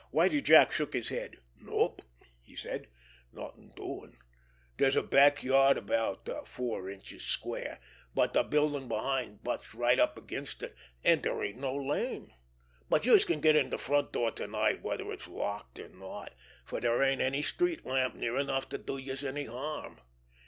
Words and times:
Whitie 0.11 0.41
Jack 0.41 0.71
shook 0.71 0.93
his 0.95 1.09
head. 1.09 1.37
"Nope!" 1.59 2.01
he 2.41 2.55
said. 2.55 2.87
"Nothin' 3.31 3.69
doin'! 3.75 4.17
Dere's 4.75 4.95
a 4.95 5.03
back 5.03 5.43
yard 5.43 5.77
about 5.77 6.27
four 6.47 6.89
inches 6.89 7.23
square, 7.23 7.79
but 8.15 8.33
the 8.33 8.41
buildin' 8.41 8.87
behind 8.87 9.43
butts 9.43 9.75
right 9.75 9.99
up 9.99 10.17
against 10.17 10.63
it, 10.63 10.75
an' 11.03 11.21
dere 11.21 11.43
ain't 11.43 11.59
no 11.59 11.75
lane. 11.75 12.33
But 12.89 13.05
youse 13.05 13.25
can 13.25 13.41
get 13.41 13.55
in 13.55 13.69
de 13.69 13.77
front 13.77 14.11
door 14.11 14.31
to 14.31 14.47
night 14.47 14.81
whether 14.81 15.11
it's 15.11 15.27
locked 15.27 15.77
or 15.77 15.89
not, 15.89 16.33
for 16.65 16.79
dere 16.79 17.03
ain't 17.03 17.21
any 17.21 17.43
street 17.43 17.85
lamp 17.85 18.15
near 18.15 18.39
enough 18.39 18.67
to 18.69 18.79
do 18.79 18.97
youse 18.97 19.23
any 19.23 19.45
harm." 19.45 19.99